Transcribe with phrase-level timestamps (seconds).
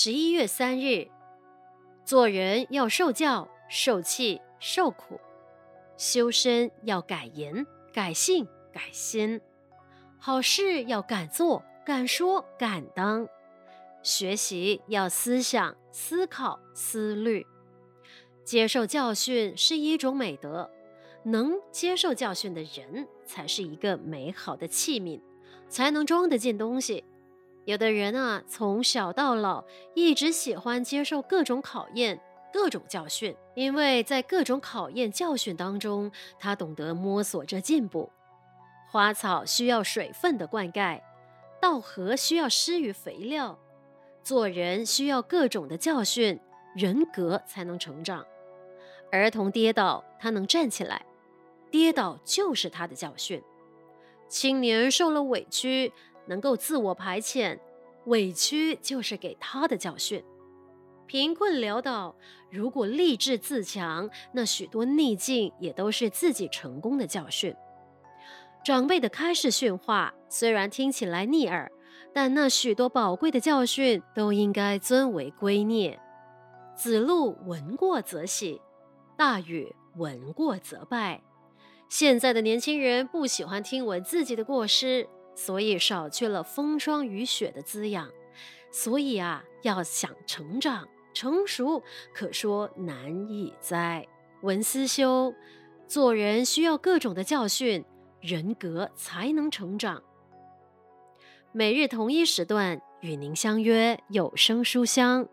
[0.00, 1.08] 十一月三日，
[2.04, 5.16] 做人要受教、受气、受苦；
[5.96, 9.40] 修身要改言、改性、改心；
[10.16, 13.26] 好事要敢做、敢说、敢当；
[14.00, 17.44] 学习要思想、思考、思虑。
[18.44, 20.70] 接受教训是一种美德，
[21.24, 25.20] 能接受教训的人才是一个美好的器皿，
[25.68, 27.02] 才能装得进东西。
[27.68, 29.62] 有的人啊，从小到老
[29.92, 32.18] 一直喜欢接受各种考验、
[32.50, 38.10] 各种教训，因为在各种考验、教训当中，他懂得摸索着进步。
[38.90, 41.02] 花草需要水分的灌溉，
[41.60, 43.58] 稻禾需要施予肥料，
[44.22, 46.40] 做人需要各种的教训，
[46.74, 48.24] 人格才能成长。
[49.12, 51.04] 儿童跌倒，他能站起来，
[51.70, 53.42] 跌倒就是他的教训。
[54.26, 55.90] 青年受了委屈，
[56.28, 57.58] 能够自我排遣，
[58.06, 60.20] 委屈就是给他的教训；
[61.06, 62.14] 贫困潦倒，
[62.50, 67.54] 如果立志自强，那许多逆境也都是自己成功的教训。
[68.64, 71.70] 长辈的开示训话虽然听起来逆耳，
[72.12, 75.98] 但那许多宝贵的教训都应该尊为圭臬。
[76.76, 78.60] 子路闻过则喜，
[79.16, 81.22] 大禹闻过则拜。
[81.88, 85.08] 现在的年轻人不喜欢听闻自己的过失。
[85.38, 88.10] 所以少去了风霜雨雪的滋养，
[88.72, 91.80] 所以啊，要想成长成熟，
[92.12, 94.04] 可说难矣哉。
[94.42, 95.32] 文思修，
[95.86, 97.84] 做人需要各种的教训，
[98.20, 100.02] 人格才能成长。
[101.52, 105.28] 每日同一时段与您相约有声书香。